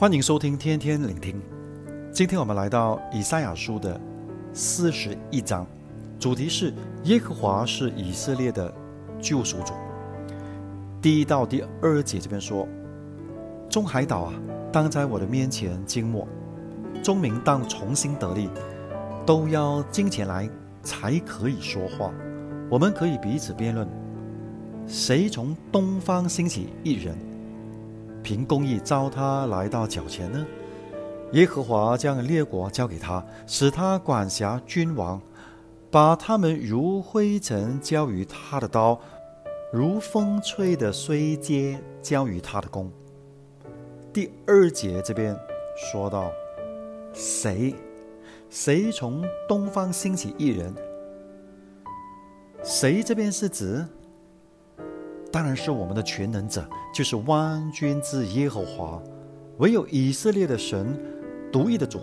[0.00, 1.42] 欢迎收听天天聆听。
[2.12, 4.00] 今天我们来到以赛亚书的
[4.52, 5.66] 四十一章，
[6.20, 6.72] 主题是
[7.02, 8.72] 耶和华是以色列的
[9.20, 9.72] 救赎主。
[11.02, 12.68] 第一到第二节这边说：
[13.68, 14.34] 中海岛啊，
[14.70, 16.24] 当在我的面前静默；
[17.02, 18.48] 中民当重新得力，
[19.26, 20.48] 都要近前来
[20.80, 22.14] 才可以说话。
[22.70, 23.88] 我们可以彼此辩论，
[24.86, 27.18] 谁从东方兴起一人？
[28.28, 30.46] 凭公义召他来到脚前呢？
[31.32, 35.18] 耶和华将列国交给他，使他管辖君王，
[35.90, 39.00] 把他们如灰尘交于他的刀，
[39.72, 42.92] 如风吹的碎秸交于他的弓。
[44.12, 45.34] 第二节这边
[45.90, 46.30] 说到，
[47.14, 47.74] 谁？
[48.50, 50.74] 谁从东方兴起一人？
[52.62, 53.86] 谁这边是指？
[55.30, 59.02] 当然是我们的全能者，就是万军之耶和华，
[59.58, 60.98] 唯有以色列的神，
[61.52, 62.00] 独一的主，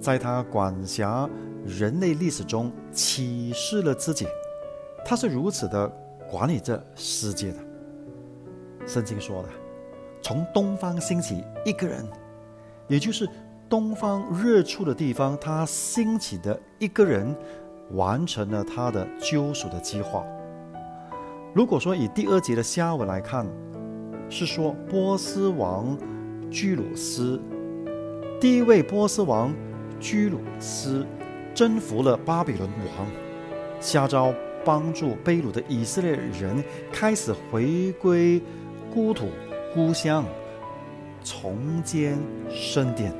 [0.00, 1.28] 在他管辖
[1.66, 4.26] 人类历史中启示了自己，
[5.04, 5.88] 他是如此的
[6.30, 7.58] 管理这世界的。
[8.86, 9.48] 圣经说的，
[10.22, 12.06] 从东方兴起一个人，
[12.86, 13.28] 也就是
[13.68, 17.36] 东方日出的地方，他兴起的一个人，
[17.92, 20.24] 完成了他的救赎的计划。
[21.52, 23.44] 如果说以第二节的下文来看，
[24.28, 25.98] 是说波斯王
[26.48, 27.42] 居鲁斯，
[28.40, 29.52] 第一位波斯王
[29.98, 31.04] 居鲁斯
[31.52, 33.06] 征服了巴比伦王，
[33.80, 34.32] 下诏
[34.64, 38.40] 帮助被掳的以色列人开始回归
[38.94, 39.30] 故土
[39.74, 40.24] 故乡，
[41.24, 42.16] 重建
[42.48, 43.12] 圣殿。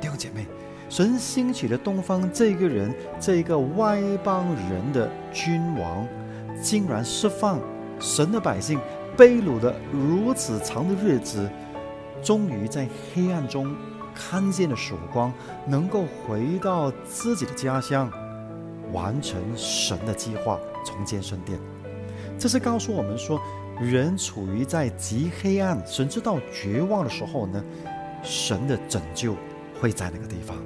[0.00, 0.46] 弟兄姐妹，
[0.88, 6.04] 神兴起了东方这个人，这个外邦人的君王。
[6.62, 7.58] 竟然释放
[7.98, 8.78] 神的百姓
[9.16, 11.50] 被掳的如此长的日子，
[12.22, 13.74] 终于在黑暗中
[14.14, 15.32] 看见了曙光，
[15.66, 18.10] 能够回到自己的家乡，
[18.92, 21.58] 完成神的计划，重建圣殿。
[22.38, 23.40] 这是告诉我们说，
[23.80, 27.62] 人处于在极黑暗甚至到绝望的时候呢，
[28.22, 29.34] 神的拯救
[29.80, 30.56] 会在那个地方。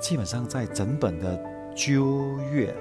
[0.00, 1.40] 基本上在整本的
[1.74, 2.74] 旧约。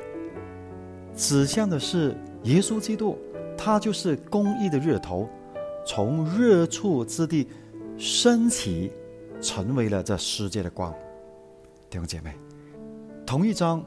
[1.15, 3.17] 指向的是耶稣基督，
[3.57, 5.29] 他就是公义的日头，
[5.85, 7.47] 从日出之地
[7.97, 8.91] 升起，
[9.39, 10.91] 成为了这世界的光。
[11.89, 12.33] 弟兄姐妹，
[13.25, 13.85] 同一章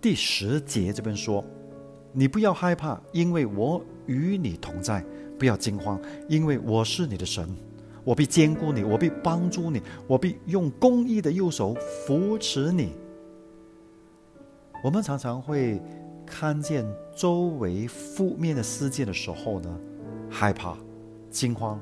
[0.00, 1.44] 第十节这边说
[2.12, 5.02] ：“你不要害怕，因为我与你同在；
[5.38, 7.46] 不要惊慌，因为我是你的神，
[8.04, 11.74] 我必坚固你，我必帮助你，我必用公义的右手
[12.06, 12.92] 扶持你。”
[14.82, 15.78] 我们常常会。
[16.30, 19.80] 看见周围负面的世界的时候呢，
[20.30, 20.76] 害怕、
[21.28, 21.78] 惊慌。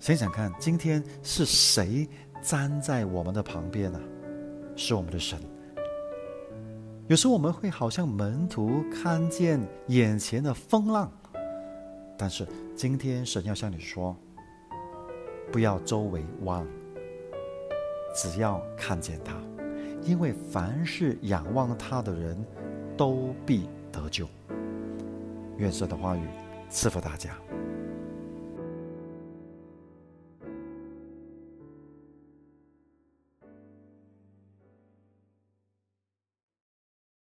[0.00, 2.08] 想想看，今天是谁
[2.42, 4.00] 站在我们的旁边呢？
[4.74, 5.38] 是我们的神。
[7.06, 11.12] 有时我们会好像门徒看见眼前的风浪，
[12.16, 14.16] 但是今天神要向你说，
[15.52, 16.66] 不要周围望，
[18.16, 19.53] 只要看见他。
[20.04, 22.36] 因为凡是仰望他的人，
[22.96, 24.28] 都必得救。
[25.56, 26.20] 愿神的话语
[26.68, 27.30] 赐福大家。